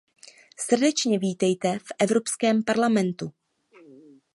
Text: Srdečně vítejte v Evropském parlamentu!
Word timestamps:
Srdečně 0.59 1.19
vítejte 1.19 1.79
v 1.79 1.91
Evropském 1.99 2.63
parlamentu! 2.63 3.33